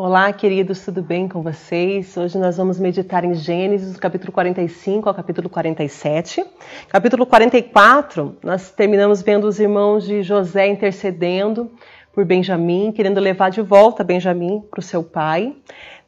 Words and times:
Olá, 0.00 0.32
queridos, 0.32 0.84
tudo 0.84 1.02
bem 1.02 1.28
com 1.28 1.42
vocês? 1.42 2.16
Hoje 2.16 2.38
nós 2.38 2.56
vamos 2.56 2.78
meditar 2.78 3.24
em 3.24 3.34
Gênesis, 3.34 3.96
capítulo 3.96 4.30
45 4.30 5.08
ao 5.08 5.12
capítulo 5.12 5.48
47. 5.48 6.46
Capítulo 6.88 7.26
44, 7.26 8.36
nós 8.44 8.70
terminamos 8.70 9.22
vendo 9.22 9.48
os 9.48 9.58
irmãos 9.58 10.06
de 10.06 10.22
José 10.22 10.68
intercedendo 10.68 11.68
por 12.12 12.24
Benjamim, 12.24 12.92
querendo 12.92 13.18
levar 13.18 13.50
de 13.50 13.60
volta 13.60 14.04
Benjamim 14.04 14.62
para 14.70 14.78
o 14.78 14.82
seu 14.84 15.02
pai, 15.02 15.56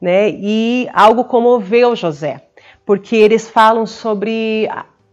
né? 0.00 0.30
E 0.30 0.88
algo 0.92 1.24
comoveu 1.24 1.96
José, 1.96 2.44
porque 2.86 3.16
eles 3.16 3.50
falam 3.50 3.86
sobre 3.86 4.68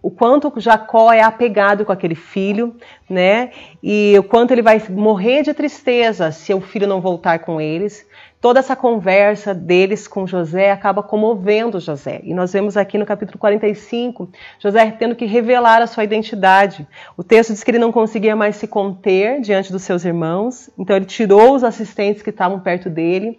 o 0.08 0.10
quanto 0.10 0.54
Jacó 0.56 1.12
é 1.12 1.22
apegado 1.22 1.84
com 1.84 1.92
aquele 1.92 2.16
filho, 2.16 2.74
né? 3.10 3.52
E 3.84 4.16
o 4.18 4.24
quanto 4.24 4.52
ele 4.52 4.62
vai 4.62 4.82
morrer 4.90 5.44
de 5.44 5.54
tristeza 5.54 6.32
se 6.32 6.54
o 6.54 6.62
filho 6.62 6.88
não 6.88 7.02
voltar 7.02 7.40
com 7.40 7.60
eles 7.60 8.08
toda 8.40 8.62
essa 8.62 8.74
conversa 8.74 9.54
deles 9.54 10.08
com 10.08 10.26
José 10.26 10.72
acaba 10.72 11.04
comovendo 11.04 11.82
José. 11.82 12.22
E 12.24 12.34
nós 12.34 12.54
vemos 12.54 12.78
aqui 12.78 12.98
no 12.98 13.06
capítulo 13.06 13.38
45, 13.38 14.30
José 14.60 14.92
tendo 14.92 15.14
que 15.14 15.26
revelar 15.26 15.82
a 15.82 15.88
sua 15.88 16.06
identidade. 16.06 16.88
O 17.18 17.24
texto 17.24 17.52
diz 17.52 17.62
que 17.62 17.72
ele 17.72 17.78
não 17.78 17.92
conseguia 17.92 18.34
mais 18.34 18.56
se 18.56 18.66
conter 18.66 19.42
diante 19.42 19.74
dos 19.74 19.82
seus 19.82 20.06
irmãos, 20.06 20.70
então 20.80 20.96
ele 20.96 21.06
tirou 21.06 21.54
os 21.54 21.66
assistentes 21.66 22.22
que 22.22 22.30
estavam 22.30 22.62
perto 22.62 22.90
dele 22.90 23.38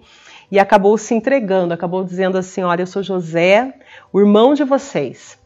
e 0.52 0.58
acabou 0.58 0.98
se 0.98 1.14
entregando, 1.14 1.72
acabou 1.72 2.04
dizendo 2.04 2.36
assim: 2.36 2.62
Olha, 2.62 2.82
eu 2.82 2.86
sou 2.86 3.02
José, 3.02 3.72
o 4.12 4.20
irmão 4.20 4.52
de 4.52 4.64
vocês. 4.64 5.38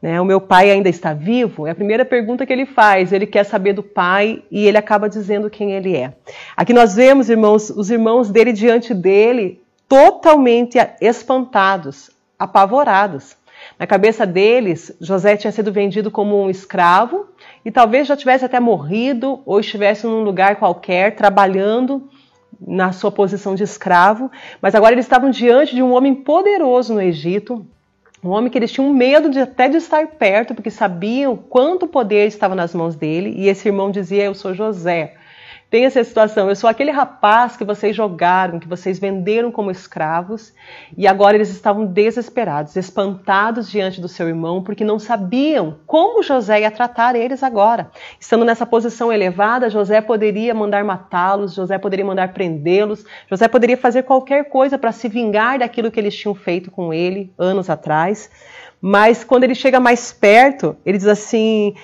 Né? 0.00 0.20
O 0.20 0.24
meu 0.24 0.40
pai 0.40 0.70
ainda 0.70 0.88
está 0.88 1.12
vivo? 1.12 1.66
É 1.66 1.70
a 1.70 1.74
primeira 1.74 2.04
pergunta 2.04 2.46
que 2.46 2.52
ele 2.52 2.66
faz. 2.66 3.12
Ele 3.12 3.26
quer 3.26 3.44
saber 3.44 3.72
do 3.72 3.82
pai 3.82 4.42
e 4.50 4.66
ele 4.66 4.78
acaba 4.78 5.08
dizendo 5.08 5.50
quem 5.50 5.72
ele 5.72 5.96
é. 5.96 6.12
Aqui 6.56 6.72
nós 6.72 6.94
vemos, 6.94 7.28
irmãos, 7.28 7.70
os 7.70 7.90
irmãos 7.90 8.30
dele 8.30 8.52
diante 8.52 8.94
dele 8.94 9.60
totalmente 9.88 10.78
espantados, 11.00 12.10
apavorados. 12.38 13.36
Na 13.78 13.86
cabeça 13.86 14.26
deles, 14.26 14.94
José 15.00 15.36
tinha 15.36 15.50
sido 15.50 15.72
vendido 15.72 16.10
como 16.10 16.40
um 16.40 16.50
escravo 16.50 17.26
e 17.64 17.70
talvez 17.70 18.06
já 18.06 18.16
tivesse 18.16 18.44
até 18.44 18.60
morrido 18.60 19.40
ou 19.44 19.58
estivesse 19.58 20.06
num 20.06 20.22
lugar 20.22 20.56
qualquer 20.56 21.16
trabalhando 21.16 22.08
na 22.60 22.92
sua 22.92 23.10
posição 23.10 23.54
de 23.54 23.62
escravo, 23.62 24.30
mas 24.60 24.74
agora 24.74 24.92
eles 24.92 25.04
estavam 25.04 25.30
diante 25.30 25.74
de 25.74 25.82
um 25.82 25.92
homem 25.92 26.14
poderoso 26.14 26.92
no 26.92 27.00
Egito, 27.00 27.64
um 28.22 28.30
homem 28.30 28.50
que 28.50 28.58
eles 28.58 28.72
tinham 28.72 28.92
medo 28.92 29.30
de 29.30 29.38
até 29.38 29.68
de 29.68 29.76
estar 29.76 30.06
perto, 30.06 30.54
porque 30.54 30.70
sabiam 30.70 31.36
quanto 31.36 31.86
poder 31.86 32.26
estava 32.26 32.54
nas 32.54 32.74
mãos 32.74 32.96
dele. 32.96 33.34
E 33.36 33.48
esse 33.48 33.68
irmão 33.68 33.90
dizia: 33.90 34.24
Eu 34.24 34.34
sou 34.34 34.54
José, 34.54 35.14
tem 35.70 35.84
essa 35.84 36.02
situação. 36.02 36.48
Eu 36.48 36.56
sou 36.56 36.68
aquele 36.68 36.90
rapaz 36.90 37.56
que 37.56 37.64
vocês 37.64 37.94
jogaram, 37.94 38.58
que 38.58 38.68
vocês 38.68 38.98
venderam 38.98 39.52
como 39.52 39.70
escravos, 39.70 40.52
e 40.96 41.06
agora 41.06 41.36
eles 41.36 41.50
estavam 41.50 41.84
desesperados, 41.84 42.74
espantados 42.76 43.70
diante 43.70 44.00
do 44.00 44.08
seu 44.08 44.28
irmão, 44.28 44.62
porque 44.62 44.84
não 44.84 44.98
sabiam 44.98 45.78
como 45.86 46.22
José 46.22 46.62
ia 46.62 46.70
tratar 46.70 47.14
eles 47.14 47.42
agora. 47.42 47.90
Estando 48.18 48.44
nessa 48.44 48.64
posição 48.64 49.12
elevada, 49.12 49.68
José 49.68 50.00
poderia 50.00 50.54
mandar 50.54 50.82
matá-los, 50.84 51.54
José 51.54 51.76
poderia 51.78 52.04
mandar 52.04 52.32
prendê-los, 52.32 53.04
José 53.28 53.46
poderia 53.46 53.76
fazer 53.76 54.04
qualquer 54.04 54.48
coisa 54.48 54.78
para 54.78 54.92
se 54.92 55.08
vingar 55.08 55.58
daquilo 55.58 55.90
que 55.90 56.00
eles 56.00 56.16
tinham 56.16 56.34
feito 56.34 56.70
com 56.70 56.94
ele 56.94 57.32
anos 57.38 57.68
atrás. 57.68 58.30
Mas 58.80 59.24
quando 59.24 59.44
ele 59.44 59.54
chega 59.54 59.80
mais 59.80 60.12
perto, 60.12 60.76
ele 60.86 60.96
diz 60.96 61.06
assim: 61.06 61.74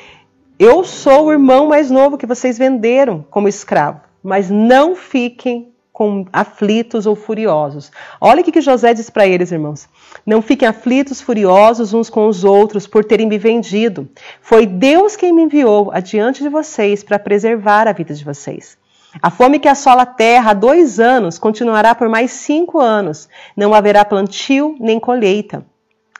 eu 0.58 0.84
sou 0.84 1.26
o 1.26 1.32
irmão 1.32 1.66
mais 1.66 1.90
novo 1.90 2.16
que 2.16 2.26
vocês 2.26 2.56
venderam 2.56 3.24
como 3.30 3.48
escravo, 3.48 4.00
mas 4.22 4.48
não 4.50 4.94
fiquem 4.94 5.72
com 5.92 6.26
aflitos 6.32 7.06
ou 7.06 7.14
furiosos. 7.14 7.90
Olha 8.20 8.40
o 8.40 8.44
que 8.44 8.60
José 8.60 8.92
diz 8.94 9.08
para 9.08 9.26
eles, 9.26 9.52
irmãos. 9.52 9.88
Não 10.26 10.42
fiquem 10.42 10.66
aflitos, 10.66 11.20
furiosos 11.20 11.94
uns 11.94 12.10
com 12.10 12.26
os 12.26 12.42
outros 12.42 12.86
por 12.86 13.04
terem 13.04 13.28
me 13.28 13.38
vendido. 13.38 14.08
Foi 14.40 14.66
Deus 14.66 15.14
quem 15.14 15.32
me 15.32 15.42
enviou 15.42 15.90
adiante 15.92 16.42
de 16.42 16.48
vocês 16.48 17.04
para 17.04 17.18
preservar 17.18 17.86
a 17.86 17.92
vida 17.92 18.12
de 18.12 18.24
vocês. 18.24 18.76
A 19.22 19.30
fome 19.30 19.60
que 19.60 19.68
assola 19.68 20.02
a 20.02 20.06
terra 20.06 20.50
há 20.50 20.54
dois 20.54 20.98
anos 20.98 21.38
continuará 21.38 21.94
por 21.94 22.08
mais 22.08 22.32
cinco 22.32 22.80
anos. 22.80 23.28
Não 23.56 23.72
haverá 23.72 24.04
plantio 24.04 24.76
nem 24.80 24.98
colheita. 24.98 25.64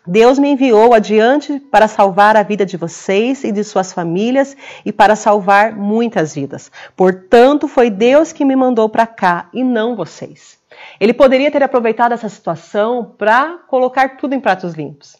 Deus 0.06 0.38
me 0.38 0.50
enviou 0.50 0.92
adiante 0.92 1.58
para 1.70 1.88
salvar 1.88 2.36
a 2.36 2.42
vida 2.42 2.66
de 2.66 2.76
vocês 2.76 3.42
e 3.42 3.50
de 3.50 3.64
suas 3.64 3.92
famílias 3.92 4.54
e 4.84 4.92
para 4.92 5.16
salvar 5.16 5.74
muitas 5.74 6.34
vidas. 6.34 6.70
Portanto, 6.94 7.66
foi 7.66 7.88
Deus 7.88 8.30
que 8.30 8.44
me 8.44 8.54
mandou 8.54 8.86
para 8.88 9.06
cá 9.06 9.48
e 9.52 9.64
não 9.64 9.96
vocês. 9.96 10.58
Ele 11.00 11.14
poderia 11.14 11.50
ter 11.50 11.62
aproveitado 11.62 12.12
essa 12.12 12.28
situação 12.28 13.14
para 13.16 13.58
colocar 13.66 14.16
tudo 14.16 14.34
em 14.34 14.40
pratos 14.40 14.74
limpos. 14.74 15.16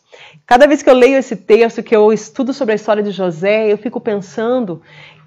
Cada 0.47 0.67
vez 0.67 0.83
que 0.83 0.91
eu 0.91 0.94
leio 0.94 1.17
esse 1.17 1.37
texto, 1.37 1.83
que 1.83 1.97
eu 1.97 2.12
estudo 2.12 2.53
sobre 2.53 2.73
a 2.73 2.77
história 2.77 3.03
de 3.03 3.11
José, 3.11 3.73
eu 3.73 3.78
fico 3.78 4.00
pensando 4.00 4.83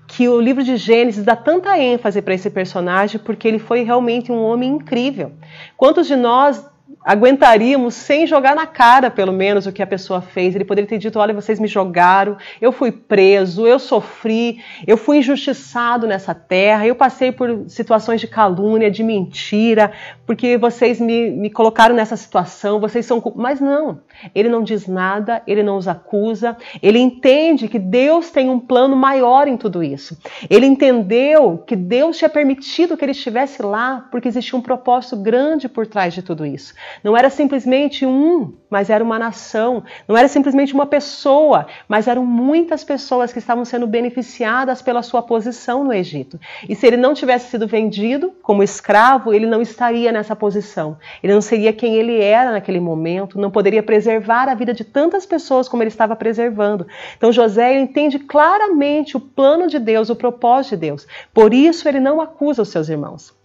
que 0.05 0.29
o 0.29 0.39
livro 0.39 0.63
de 0.63 0.77
Gênesis 0.77 1.25
dá 1.25 1.35
tanta 1.35 1.77
ênfase 1.77 2.21
para 2.21 2.33
esse 2.33 2.49
personagem 2.49 3.19
porque 3.19 3.47
ele 3.47 3.59
foi 3.59 3.83
realmente 3.83 4.31
um 4.31 4.41
homem 4.41 4.69
incrível. 4.69 5.31
Quantos 5.75 6.07
de 6.07 6.15
nós 6.15 6.63
aguentaríamos 7.07 7.93
sem 7.93 8.27
jogar 8.27 8.53
na 8.53 8.67
cara, 8.67 9.09
pelo 9.09 9.31
menos, 9.31 9.65
o 9.65 9.71
que 9.71 9.81
a 9.81 9.87
pessoa 9.87 10.19
fez. 10.19 10.53
Ele 10.53 10.65
poderia 10.65 10.89
ter 10.89 10.97
dito: 10.97 11.17
olha, 11.17 11.33
vocês 11.33 11.57
me 11.57 11.67
jogaram, 11.67 12.35
eu 12.61 12.73
fui 12.73 12.91
preso, 12.91 13.65
eu 13.65 13.79
sofri, 13.79 14.61
eu 14.85 14.97
fui 14.97 15.19
injustiçado 15.19 16.05
nessa 16.05 16.35
terra, 16.35 16.85
eu 16.85 16.95
passei 16.95 17.31
por 17.31 17.63
situações 17.69 18.19
de 18.19 18.27
calúnia, 18.27 18.91
de 18.91 19.03
mentira, 19.03 19.93
porque 20.25 20.57
vocês 20.57 20.99
me, 20.99 21.29
me 21.29 21.49
colocaram 21.49 21.95
nessa 21.95 22.17
situação, 22.17 22.81
vocês 22.81 23.05
são. 23.05 23.23
Mas 23.37 23.61
não, 23.61 24.01
ele 24.35 24.49
não 24.49 24.61
diz 24.61 24.85
nada, 24.85 25.41
ele 25.47 25.63
não 25.63 25.77
os 25.77 25.87
acusa, 25.87 26.57
ele 26.83 26.99
entende 26.99 27.69
que 27.69 27.79
Deus 27.79 28.31
tem 28.31 28.49
um 28.49 28.59
plano 28.59 28.97
maior 28.97 29.47
em 29.47 29.55
tudo 29.55 29.81
isso. 29.81 30.17
Ele 30.49 30.65
entendeu 30.65 31.63
que 31.65 31.75
Deus 31.75 32.17
tinha 32.17 32.29
permitido 32.29 32.97
que 32.97 33.05
ele 33.05 33.13
estivesse 33.13 33.61
lá 33.61 34.05
porque 34.11 34.27
existia 34.27 34.59
um 34.59 34.61
propósito 34.61 35.15
grande 35.15 35.69
por 35.69 35.87
trás 35.87 36.13
de 36.13 36.21
tudo 36.21 36.45
isso. 36.45 36.73
Não 37.03 37.15
era 37.15 37.29
simplesmente 37.29 38.05
um, 38.05 38.53
mas 38.69 38.89
era 38.89 39.03
uma 39.03 39.19
nação. 39.19 39.83
Não 40.07 40.17
era 40.17 40.27
simplesmente 40.27 40.73
uma 40.73 40.85
pessoa, 40.85 41.67
mas 41.87 42.07
eram 42.07 42.25
muitas 42.25 42.83
pessoas 42.83 43.31
que 43.31 43.39
estavam 43.39 43.63
sendo 43.65 43.87
beneficiadas 43.87 44.81
pela 44.81 45.01
sua 45.01 45.21
posição 45.21 45.83
no 45.83 45.93
Egito. 45.93 46.39
E 46.67 46.75
se 46.75 46.85
ele 46.85 46.97
não 46.97 47.13
tivesse 47.13 47.51
sido 47.51 47.67
vendido 47.67 48.33
como 48.41 48.63
escravo, 48.63 49.33
ele 49.33 49.45
não 49.45 49.61
estaria 49.61 50.11
nessa 50.11 50.35
posição. 50.35 50.97
Ele 51.23 51.33
não 51.33 51.41
seria 51.41 51.73
quem 51.73 51.95
ele 51.95 52.19
era 52.21 52.51
naquele 52.51 52.79
momento, 52.79 53.39
não 53.39 53.51
poderia 53.51 53.83
preservar 53.83 54.49
a 54.49 54.55
vida 54.55 54.73
de 54.73 54.83
tantas 54.83 55.25
pessoas 55.25 55.69
como 55.69 55.83
ele 55.83 55.89
estava 55.89 56.15
preservando. 56.15 56.87
Então 57.15 57.31
José 57.31 57.79
entende 57.79 58.19
claramente 58.19 59.15
o 59.15 59.19
plano 59.19 59.67
de 59.67 59.79
Deus, 59.79 60.09
o 60.09 60.15
propósito 60.15 60.75
de 60.75 60.81
Deus. 60.81 61.07
Por 61.33 61.53
isso 61.53 61.87
ele 61.87 61.99
não 61.99 62.19
acusa 62.19 62.61
os 62.61 62.69
seus 62.69 62.89
irmãos. 62.89 63.36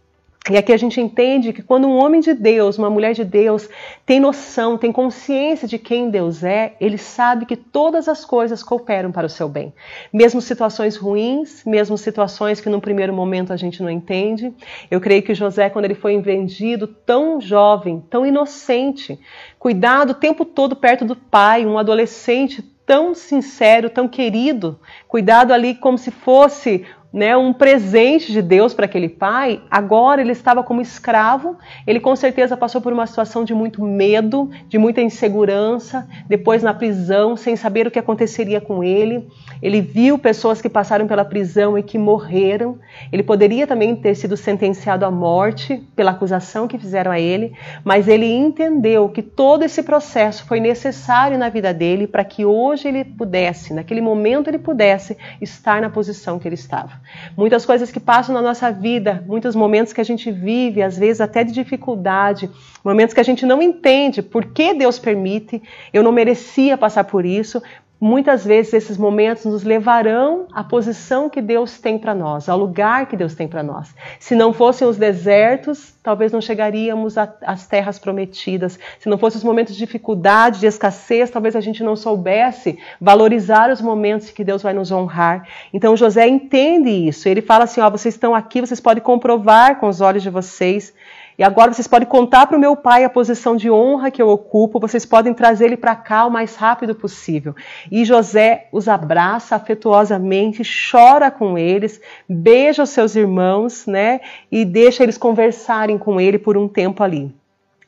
E 0.50 0.56
aqui 0.56 0.72
a 0.72 0.76
gente 0.76 1.00
entende 1.00 1.53
que 1.53 1.62
quando 1.62 1.86
um 1.86 1.97
homem 1.97 2.20
de 2.20 2.34
Deus, 2.34 2.76
uma 2.76 2.91
mulher 2.91 3.14
de 3.14 3.25
Deus, 3.25 3.69
tem 4.04 4.19
noção, 4.19 4.76
tem 4.76 4.91
consciência 4.91 5.69
de 5.69 5.78
quem 5.78 6.10
Deus 6.10 6.42
é, 6.42 6.75
ele 6.80 6.98
sabe 6.98 7.47
que 7.47 7.54
todas 7.54 8.08
as 8.08 8.25
coisas 8.25 8.60
cooperam 8.60 9.12
para 9.12 9.26
o 9.26 9.30
seu 9.30 9.48
bem. 9.48 9.72
Mesmo 10.12 10.41
situações 10.41 10.97
ruins, 10.97 11.64
mesmo 11.64 11.97
situações 11.97 12.60
que 12.60 12.69
no 12.69 12.80
primeiro 12.80 13.12
momento 13.12 13.53
a 13.53 13.56
gente 13.56 13.80
não 13.84 13.88
entende. 13.88 14.53
Eu 14.91 15.00
creio 15.00 15.22
que 15.22 15.32
José, 15.32 15.70
quando 15.70 15.84
ele 15.84 15.94
foi 15.94 16.20
vendido, 16.20 16.88
tão 16.88 17.41
jovem, 17.41 18.03
tão 18.10 18.26
inocente, 18.26 19.20
cuidado 19.60 20.10
o 20.10 20.14
tempo 20.14 20.44
todo 20.44 20.74
perto 20.74 21.04
do 21.04 21.14
pai, 21.14 21.64
um 21.64 21.78
adolescente 21.78 22.62
tão 22.84 23.14
sincero, 23.14 23.88
tão 23.88 24.09
querido, 24.09 24.78
cuidado 25.06 25.53
ali 25.53 25.76
como 25.76 25.97
se 25.97 26.10
fosse 26.10 26.84
né, 27.12 27.36
um 27.36 27.53
presente 27.53 28.33
de 28.33 28.41
Deus 28.41 28.72
para 28.72 28.86
aquele 28.86 29.09
pai, 29.09 29.60
agora 29.71 30.22
ele 30.22 30.33
estava 30.33 30.63
como 30.63 30.81
escravo, 30.81 31.59
ele 31.86 32.01
com 32.01 32.16
certeza 32.16 32.57
passou 32.57 32.81
por 32.81 32.92
uma 32.92 33.07
situação 33.07 33.45
de 33.45 33.53
muito 33.53 33.84
medo, 33.84 34.51
de 34.66 34.78
muita 34.78 35.03
insegurança, 35.03 36.09
depois 36.27 36.63
na 36.63 36.72
prisão, 36.72 37.36
sem 37.36 37.54
saber 37.54 37.86
o 37.86 37.91
que 37.91 37.98
aconteceria 37.98 38.60
com 38.60 38.83
ele. 38.83 39.28
Ele 39.60 39.83
viu 39.83 40.19
pessoas 40.19 40.63
que 40.63 40.69
passaram 40.69 41.07
pela 41.07 41.25
prisão 41.25 41.77
e 41.77 41.83
que 41.83 41.98
morreram. 41.98 42.78
Ele 43.13 43.22
poderia 43.22 43.66
também 43.66 43.95
ter 43.95 44.15
sido 44.15 44.36
sentenciado 44.36 45.04
à 45.04 45.10
morte 45.10 45.83
pela 45.95 46.13
acusação 46.13 46.66
que 46.66 46.78
fizeram 46.78 47.10
a 47.10 47.21
ele, 47.21 47.53
mas 47.84 48.09
ele 48.09 48.27
entendeu 48.27 49.09
que 49.10 49.22
todo 49.22 49.65
esse 49.65 49.83
processo 49.83 50.47
foi 50.47 50.60
necessário 50.60 51.36
na 51.36 51.51
vida 51.51 51.75
dele 51.75 52.07
para 52.07 52.25
que 52.25 52.45
hoje 52.45 52.89
ele 52.89 53.04
pudesse, 53.04 53.75
naquele 53.75 54.01
momento 54.01 54.48
ele 54.48 54.59
pudesse 54.59 55.16
estar 55.41 55.83
na 55.83 55.91
posição 55.91 56.39
que 56.39 56.48
ele 56.48 56.54
estava. 56.54 57.02
Muitas 57.37 57.66
coisas 57.66 57.91
que 57.91 58.01
passam 58.01 58.34
na 58.34 58.43
nossa 58.43 58.71
vida, 58.71 59.25
muitos 59.27 59.54
momentos 59.54 59.93
que 59.93 60.01
a 60.01 60.04
gente 60.04 60.31
vive, 60.31 60.83
às 60.83 60.97
vezes 60.97 61.21
até 61.21 61.45
de 61.45 61.53
dificuldade, 61.53 62.51
momentos 62.84 63.15
que 63.15 63.21
a 63.21 63.25
gente 63.25 63.45
não 63.47 63.60
entende 63.63 64.22
por 64.22 64.47
que 64.47 64.75
Deus 64.75 64.99
permite, 64.99 65.63
eu 65.93 66.03
não 66.03 66.13
merecia 66.13 66.77
passar 66.77 67.04
por 67.04 67.25
isso, 67.25 67.63
muitas 68.03 68.45
vezes 68.45 68.75
esses 68.75 68.99
momentos 68.99 69.45
nos 69.45 69.63
levarão 69.63 70.49
à 70.53 70.65
posição 70.65 71.31
que 71.31 71.41
Deus 71.41 71.78
tem 71.78 71.97
para 71.97 72.13
nós, 72.13 72.49
ao 72.49 72.59
lugar 72.59 73.07
que 73.07 73.16
Deus 73.16 73.33
tem 73.33 73.47
para 73.47 73.63
nós. 73.63 73.95
Se 74.19 74.34
não 74.34 74.53
fossem 74.53 74.89
os 74.89 74.97
desertos, 74.97 75.95
talvez 76.03 76.33
não 76.33 76.41
chegaríamos 76.41 77.16
às 77.16 77.69
terras 77.69 78.01
prometidas. 78.01 78.77
Se 78.99 79.09
não 79.09 79.16
fossem 79.16 79.39
os 79.39 79.45
momentos 79.45 79.75
de 79.75 79.78
dificuldade, 79.78 80.59
de 80.59 80.66
escassez, 80.66 81.31
talvez 81.31 81.54
a 81.54 81.60
gente 81.60 81.84
não 81.84 81.95
soubesse 81.95 82.77
valorizar 83.01 83.71
os 83.71 83.81
momentos 83.81 84.31
que 84.31 84.43
Deus 84.43 84.65
vai 84.65 84.72
nos 84.72 84.91
honrar. 84.91 85.47
Então 85.72 85.97
José 85.97 86.27
entende 86.27 86.91
isso. 86.91 87.28
Ele 87.28 87.41
fala 87.41 87.65
assim: 87.65 87.81
ó, 87.81 87.89
vocês 87.89 88.15
estão 88.15 88.34
aqui, 88.34 88.60
vocês 88.60 88.81
podem 88.81 89.01
comprovar 89.01 89.78
com 89.78 89.87
os 89.87 90.01
olhos 90.01 90.25
de 90.25 90.31
vocês 90.31 90.93
e 91.39 91.43
agora 91.43 91.73
vocês 91.73 91.87
podem 91.87 92.07
contar 92.07 92.47
para 92.47 92.57
o 92.57 92.61
meu 92.61 92.77
pai 92.77 93.05
a 93.05 93.11
posição 93.11 93.57
de 93.57 93.71
honra 93.71 94.11
que 94.11 94.21
eu 94.21 94.29
ocupo, 94.29 94.79
vocês 94.79 95.07
podem 95.07 95.33
trazer 95.33 95.67
ele 95.67 95.77
para 95.77 95.97
cá 95.97 96.27
o 96.27 96.31
mais 96.31 96.57
rápido 96.57 96.95
possível. 96.95 97.55
E 97.91 98.05
José 98.05 98.69
os 98.71 98.89
abraça 98.89 99.57
afetuosamente, 99.57 100.63
chora 100.91 101.31
com 101.31 101.57
eles, 101.57 102.01
beija 102.29 102.83
os 102.83 102.91
seus 102.91 103.17
irmãos, 103.17 103.87
né? 103.87 104.21
E 104.51 104.65
deixa 104.65 105.03
eles 105.03 105.17
conversarem 105.17 105.97
com 105.99 106.21
ele 106.21 106.39
por 106.39 106.57
um 106.57 106.69
tempo 106.69 107.03
ali. 107.03 107.34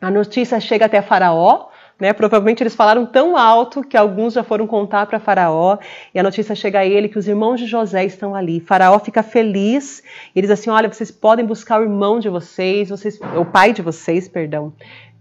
A 0.00 0.10
notícia 0.10 0.60
chega 0.60 0.86
até 0.86 1.00
Faraó, 1.00 1.68
né? 1.98 2.12
Provavelmente 2.12 2.62
eles 2.62 2.74
falaram 2.74 3.06
tão 3.06 3.36
alto 3.36 3.82
que 3.82 3.96
alguns 3.96 4.34
já 4.34 4.42
foram 4.42 4.66
contar 4.66 5.06
para 5.06 5.20
Faraó 5.20 5.78
e 6.14 6.18
a 6.18 6.22
notícia 6.22 6.54
chega 6.54 6.80
a 6.80 6.86
ele 6.86 7.08
que 7.08 7.18
os 7.18 7.28
irmãos 7.28 7.60
de 7.60 7.66
José 7.66 8.04
estão 8.04 8.34
ali. 8.34 8.60
Faraó 8.60 8.98
fica 8.98 9.22
feliz 9.22 10.02
e 10.34 10.40
diz 10.40 10.50
assim: 10.50 10.70
Olha, 10.70 10.92
vocês 10.92 11.10
podem 11.10 11.44
buscar 11.44 11.80
o 11.80 11.84
irmão 11.84 12.18
de 12.18 12.28
vocês, 12.28 12.88
vocês, 12.88 13.18
o 13.36 13.44
pai 13.44 13.72
de 13.72 13.82
vocês, 13.82 14.28
perdão. 14.28 14.72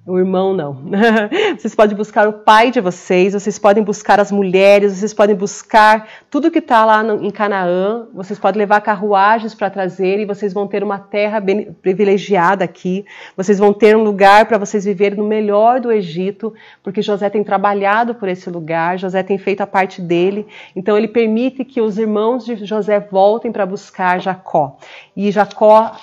O 0.05 0.19
irmão 0.19 0.53
não. 0.53 0.83
vocês 1.57 1.73
podem 1.73 1.95
buscar 1.95 2.27
o 2.27 2.33
pai 2.33 2.71
de 2.71 2.81
vocês, 2.81 3.31
vocês 3.31 3.57
podem 3.57 3.81
buscar 3.81 4.19
as 4.19 4.33
mulheres, 4.33 4.97
vocês 4.97 5.13
podem 5.13 5.33
buscar 5.33 6.09
tudo 6.29 6.51
que 6.51 6.59
está 6.59 6.83
lá 6.83 7.01
no, 7.01 7.23
em 7.23 7.31
Canaã, 7.31 8.05
vocês 8.13 8.38
podem 8.38 8.59
levar 8.59 8.81
carruagens 8.81 9.55
para 9.55 9.69
trazer 9.69 10.19
e 10.19 10.25
vocês 10.25 10.51
vão 10.51 10.67
ter 10.67 10.83
uma 10.83 11.00
terra 11.00 11.41
privilegiada 11.81 12.65
aqui. 12.65 13.05
Vocês 13.38 13.59
vão 13.59 13.71
ter 13.71 13.95
um 13.95 14.03
lugar 14.03 14.45
para 14.45 14.57
vocês 14.57 14.83
viverem 14.83 15.17
no 15.17 15.23
melhor 15.23 15.79
do 15.79 15.89
Egito, 15.89 16.53
porque 16.83 17.01
José 17.01 17.29
tem 17.29 17.41
trabalhado 17.41 18.13
por 18.13 18.27
esse 18.27 18.50
lugar, 18.50 19.00
José 19.00 19.23
tem 19.23 19.38
feito 19.38 19.61
a 19.61 19.67
parte 19.67 20.01
dele. 20.01 20.45
Então 20.75 20.97
ele 20.97 21.07
permite 21.07 21.63
que 21.63 21.79
os 21.79 21.97
irmãos 21.97 22.44
de 22.44 22.65
José 22.65 23.00
voltem 23.00 23.53
para 23.53 23.65
buscar 23.65 24.19
Jacó. 24.19 24.75
E 25.15 25.31
Jacó 25.31 25.94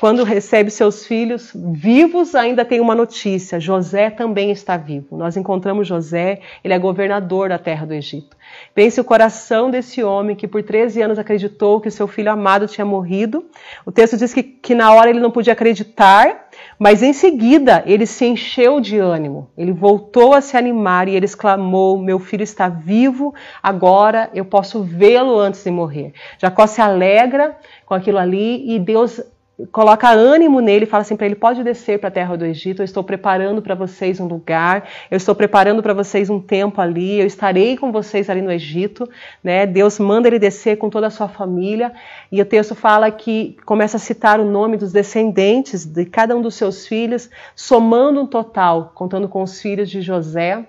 quando 0.00 0.24
recebe 0.24 0.70
seus 0.70 1.04
filhos 1.04 1.52
vivos, 1.54 2.34
ainda 2.34 2.64
tem 2.64 2.80
uma 2.80 2.94
notícia: 2.94 3.60
José 3.60 4.08
também 4.08 4.50
está 4.50 4.74
vivo. 4.78 5.14
Nós 5.14 5.36
encontramos 5.36 5.86
José, 5.86 6.40
ele 6.64 6.72
é 6.72 6.78
governador 6.78 7.50
da 7.50 7.58
terra 7.58 7.84
do 7.84 7.92
Egito. 7.92 8.34
Pense 8.74 8.98
o 8.98 9.04
coração 9.04 9.70
desse 9.70 10.02
homem 10.02 10.34
que 10.34 10.48
por 10.48 10.62
13 10.62 11.02
anos 11.02 11.18
acreditou 11.18 11.82
que 11.82 11.90
seu 11.90 12.08
filho 12.08 12.32
amado 12.32 12.66
tinha 12.66 12.84
morrido. 12.84 13.44
O 13.84 13.92
texto 13.92 14.16
diz 14.16 14.32
que, 14.32 14.42
que 14.42 14.74
na 14.74 14.90
hora 14.94 15.10
ele 15.10 15.20
não 15.20 15.30
podia 15.30 15.52
acreditar, 15.52 16.48
mas 16.78 17.02
em 17.02 17.12
seguida 17.12 17.82
ele 17.84 18.06
se 18.06 18.24
encheu 18.24 18.80
de 18.80 18.96
ânimo. 18.98 19.50
Ele 19.54 19.70
voltou 19.70 20.32
a 20.32 20.40
se 20.40 20.56
animar 20.56 21.08
e 21.08 21.14
ele 21.14 21.26
exclamou: 21.26 21.98
Meu 21.98 22.18
filho 22.18 22.42
está 22.42 22.70
vivo, 22.70 23.34
agora 23.62 24.30
eu 24.32 24.46
posso 24.46 24.82
vê-lo 24.82 25.38
antes 25.38 25.62
de 25.62 25.70
morrer. 25.70 26.14
Jacó 26.38 26.66
se 26.66 26.80
alegra 26.80 27.54
com 27.84 27.92
aquilo 27.92 28.16
ali 28.16 28.74
e 28.74 28.78
Deus 28.78 29.20
coloca 29.72 30.10
ânimo 30.10 30.60
nele, 30.60 30.86
fala 30.86 31.02
assim 31.02 31.16
para 31.16 31.26
ele: 31.26 31.34
pode 31.34 31.62
descer 31.62 31.98
para 31.98 32.08
a 32.08 32.12
terra 32.12 32.36
do 32.36 32.44
Egito, 32.44 32.82
eu 32.82 32.84
estou 32.84 33.02
preparando 33.02 33.60
para 33.62 33.74
vocês 33.74 34.20
um 34.20 34.26
lugar, 34.26 34.88
eu 35.10 35.16
estou 35.16 35.34
preparando 35.34 35.82
para 35.82 35.94
vocês 35.94 36.30
um 36.30 36.40
tempo 36.40 36.80
ali, 36.80 37.20
eu 37.20 37.26
estarei 37.26 37.76
com 37.76 37.92
vocês 37.92 38.30
ali 38.30 38.42
no 38.42 38.50
Egito. 38.50 39.08
Né? 39.42 39.66
Deus 39.66 39.98
manda 39.98 40.28
ele 40.28 40.38
descer 40.38 40.76
com 40.76 40.88
toda 40.90 41.06
a 41.06 41.10
sua 41.10 41.28
família, 41.28 41.92
e 42.30 42.40
o 42.40 42.44
texto 42.44 42.74
fala 42.74 43.10
que 43.10 43.56
começa 43.64 43.96
a 43.96 44.00
citar 44.00 44.40
o 44.40 44.44
nome 44.44 44.76
dos 44.76 44.92
descendentes 44.92 45.84
de 45.84 46.04
cada 46.04 46.36
um 46.36 46.42
dos 46.42 46.54
seus 46.54 46.86
filhos, 46.86 47.30
somando 47.54 48.20
um 48.20 48.26
total, 48.26 48.92
contando 48.94 49.28
com 49.28 49.42
os 49.42 49.60
filhos 49.60 49.90
de 49.90 50.00
José, 50.00 50.64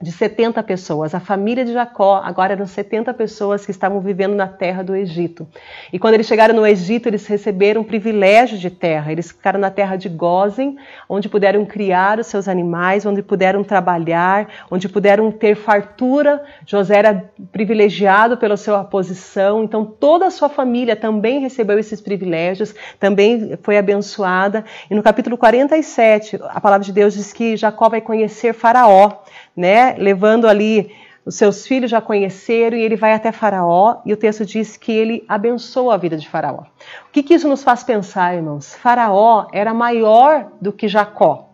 de 0.00 0.12
70 0.12 0.62
pessoas. 0.62 1.12
A 1.12 1.18
família 1.18 1.64
de 1.64 1.72
Jacó 1.72 2.20
agora 2.24 2.52
eram 2.52 2.66
70 2.66 3.12
pessoas 3.14 3.64
que 3.64 3.72
estavam 3.72 4.00
vivendo 4.00 4.34
na 4.34 4.46
terra 4.46 4.84
do 4.84 4.94
Egito. 4.94 5.46
E 5.92 5.98
quando 5.98 6.14
eles 6.14 6.26
chegaram 6.26 6.54
no 6.54 6.64
Egito, 6.64 7.08
eles 7.08 7.26
receberam 7.26 7.82
privilégio 7.82 8.56
de 8.56 8.70
terra. 8.70 9.10
Eles 9.10 9.32
ficaram 9.32 9.58
na 9.58 9.70
terra 9.70 9.96
de 9.96 10.08
Gozen, 10.08 10.76
onde 11.08 11.28
puderam 11.28 11.64
criar 11.66 12.20
os 12.20 12.28
seus 12.28 12.46
animais, 12.46 13.04
onde 13.04 13.22
puderam 13.22 13.64
trabalhar, 13.64 14.48
onde 14.70 14.88
puderam 14.88 15.32
ter 15.32 15.56
fartura. 15.56 16.44
José 16.64 16.98
era 16.98 17.30
privilegiado 17.50 18.36
pela 18.36 18.56
sua 18.56 18.84
posição, 18.84 19.64
então 19.64 19.84
toda 19.84 20.26
a 20.26 20.30
sua 20.30 20.48
família 20.48 20.94
também 20.94 21.40
recebeu 21.40 21.76
esses 21.76 22.00
privilégios, 22.00 22.72
também 23.00 23.58
foi 23.62 23.76
abençoada. 23.76 24.64
E 24.88 24.94
no 24.94 25.02
capítulo 25.02 25.36
47, 25.36 26.38
a 26.48 26.60
palavra 26.60 26.84
de 26.84 26.92
Deus 26.92 27.14
diz 27.14 27.32
que 27.32 27.56
Jacó 27.56 27.88
vai 27.88 28.00
conhecer 28.00 28.52
Faraó 28.52 29.22
né? 29.58 29.96
Levando 29.98 30.46
ali 30.46 30.88
os 31.26 31.34
seus 31.34 31.66
filhos 31.66 31.90
já 31.90 32.00
conheceram 32.00 32.76
e 32.76 32.80
ele 32.80 32.94
vai 32.94 33.12
até 33.12 33.32
Faraó 33.32 33.96
e 34.06 34.12
o 34.12 34.16
texto 34.16 34.46
diz 34.46 34.76
que 34.76 34.92
ele 34.92 35.24
abençoa 35.28 35.94
a 35.94 35.96
vida 35.96 36.16
de 36.16 36.28
Faraó. 36.28 36.60
O 36.60 37.12
que, 37.12 37.24
que 37.24 37.34
isso 37.34 37.48
nos 37.48 37.64
faz 37.64 37.82
pensar, 37.82 38.36
irmãos? 38.36 38.76
Faraó 38.76 39.48
era 39.52 39.74
maior 39.74 40.52
do 40.60 40.72
que 40.72 40.86
Jacó. 40.86 41.50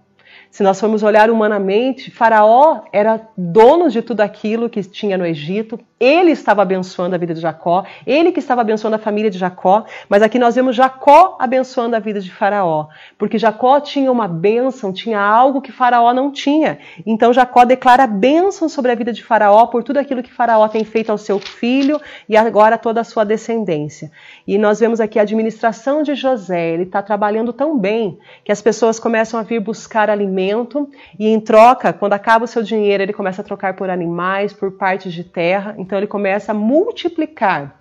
Se 0.51 0.63
nós 0.63 0.79
formos 0.79 1.03
olhar 1.03 1.31
humanamente, 1.31 2.11
Faraó 2.11 2.83
era 2.93 3.27
dono 3.37 3.91
de 3.91 4.03
tudo 4.03 4.21
aquilo 4.21 4.69
que 4.69 4.85
tinha 4.85 5.17
no 5.17 5.27
Egito, 5.27 5.81
ele 6.05 6.33
estava 6.33 6.63
abençoando 6.63 7.15
a 7.15 7.19
vida 7.19 7.33
de 7.33 7.41
Jacó, 7.41 7.85
ele 8.07 8.33
que 8.33 8.39
estava 8.39 8.61
abençoando 8.61 8.97
a 8.97 8.99
família 8.99 9.31
de 9.31 9.39
Jacó, 9.39 9.85
mas 10.09 10.23
aqui 10.23 10.39
nós 10.39 10.55
vemos 10.55 10.77
Jacó 10.77 11.37
abençoando 11.41 11.97
a 11.97 11.99
vida 11.99 12.21
de 12.21 12.31
Faraó, 12.31 12.89
porque 13.19 13.39
Jacó 13.39 13.81
tinha 13.81 14.11
uma 14.13 14.29
bênção, 14.29 14.93
tinha 14.93 15.21
algo 15.21 15.63
que 15.63 15.73
Faraó 15.73 16.13
não 16.13 16.31
tinha. 16.31 16.79
Então 17.07 17.33
Jacó 17.33 17.65
declara 17.65 18.07
bênção 18.07 18.69
sobre 18.69 18.93
a 18.93 18.95
vida 18.95 19.13
de 19.13 19.25
Faraó 19.25 19.67
por 19.67 19.83
tudo 19.83 19.99
aquilo 19.99 20.23
que 20.23 20.33
Faraó 20.33 20.69
tem 20.69 20.85
feito 20.85 21.11
ao 21.11 21.19
seu 21.19 21.39
filho 21.39 22.01
e 22.29 22.37
agora 22.37 22.77
toda 22.77 23.01
a 23.01 23.05
sua 23.05 23.25
descendência. 23.25 24.11
E 24.47 24.59
nós 24.59 24.81
vemos 24.81 25.01
aqui 25.01 25.19
a 25.19 25.23
administração 25.23 26.03
de 26.03 26.15
José, 26.15 26.71
ele 26.71 26.83
está 26.83 27.03
trabalhando 27.03 27.53
tão 27.53 27.79
bem 27.79 28.19
que 28.45 28.53
as 28.53 28.61
pessoas 28.61 28.99
começam 28.99 29.41
a 29.41 29.43
vir 29.43 29.61
buscar 29.61 30.11
alimento 30.11 30.89
e 31.19 31.29
em 31.29 31.41
troca, 31.41 31.93
quando 31.93 32.13
acaba 32.13 32.45
o 32.45 32.49
seu 32.49 32.63
dinheiro, 32.63 33.03
ele 33.03 33.13
começa 33.13 33.41
a 33.41 33.45
trocar 33.45 33.75
por 33.75 33.89
animais, 33.89 34.53
por 34.53 34.73
partes 34.73 35.13
de 35.13 35.25
terra. 35.25 35.75
Então 35.95 36.01
ele 36.01 36.09
começa 36.09 36.51
a 36.51 36.55
multiplicar 36.57 37.81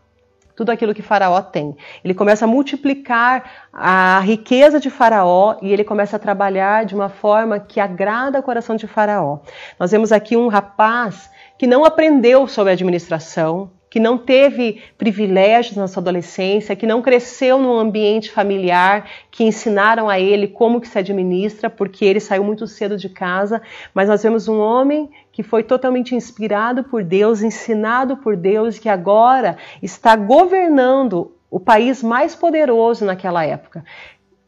tudo 0.56 0.72
aquilo 0.72 0.94
que 0.94 1.02
Faraó 1.02 1.42
tem. 1.42 1.76
Ele 2.04 2.14
começa 2.14 2.46
a 2.46 2.48
multiplicar 2.48 3.70
a 3.74 4.20
riqueza 4.20 4.80
de 4.80 4.92
Faraó 4.92 5.58
e 5.64 5.74
ele 5.74 5.84
começa 5.84 6.18
a 6.18 6.20
trabalhar 6.20 6.86
de 6.86 6.94
uma 6.94 7.10
forma 7.10 7.60
que 7.60 7.80
agrada 7.80 8.40
o 8.40 8.44
coração 8.44 8.76
de 8.76 8.86
Faraó. 8.86 9.40
Nós 9.80 9.90
vemos 9.90 10.12
aqui 10.12 10.38
um 10.38 10.48
rapaz 10.48 11.28
que 11.58 11.66
não 11.66 11.84
aprendeu 11.84 12.48
sobre 12.48 12.74
administração, 12.74 13.72
que 13.94 14.00
não 14.00 14.18
teve 14.18 14.82
privilégios 14.98 15.78
na 15.78 15.88
sua 15.88 16.02
adolescência, 16.02 16.76
que 16.76 16.88
não 16.88 17.00
cresceu 17.00 17.60
num 17.60 17.78
ambiente 17.78 18.32
familiar 18.32 19.08
que 19.30 19.44
ensinaram 19.44 20.10
a 20.10 20.20
ele 20.20 20.48
como 20.48 20.82
que 20.82 20.88
se 20.88 20.98
administra, 20.98 21.70
porque 21.70 22.04
ele 22.04 22.20
saiu 22.20 22.44
muito 22.44 22.66
cedo 22.66 22.98
de 22.98 23.08
casa, 23.08 23.62
mas 23.94 24.10
nós 24.10 24.24
vemos 24.24 24.48
um 24.48 24.60
homem 24.60 25.12
que 25.32 25.44
foi 25.44 25.62
totalmente 25.62 26.16
inspirado 26.16 26.84
por 26.86 27.04
Deus, 27.04 27.44
ensinado 27.44 28.18
por 28.18 28.36
Deus, 28.36 28.80
que 28.80 28.90
agora 28.90 29.58
está 29.80 30.16
governando 30.16 31.32
o 31.48 31.60
país 31.60 32.02
mais 32.02 32.34
poderoso 32.34 33.06
naquela 33.06 33.46
época. 33.46 33.86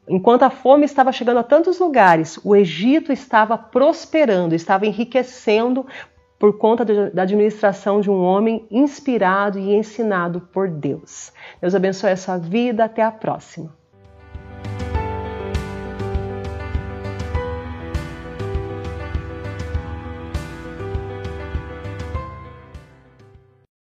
Enquanto 0.10 0.42
a 0.42 0.50
fome 0.50 0.86
estava 0.86 1.12
chegando 1.12 1.38
a 1.38 1.44
tantos 1.44 1.78
lugares, 1.78 2.40
o 2.44 2.56
Egito 2.56 3.14
estava 3.14 3.60
prosperando, 3.60 4.56
estava 4.56 4.88
enriquecendo 4.88 5.86
por 6.46 6.60
conta 6.60 6.86
da 6.86 7.24
administração 7.24 8.00
de 8.00 8.08
um 8.08 8.22
homem 8.22 8.68
inspirado 8.70 9.58
e 9.58 9.74
ensinado 9.74 10.40
por 10.40 10.70
Deus. 10.70 11.34
Deus 11.60 11.74
abençoe 11.74 12.12
a 12.12 12.18
sua 12.18 12.38
vida. 12.38 12.84
Até 12.86 13.02
a 13.02 13.12
próxima. 13.12 13.76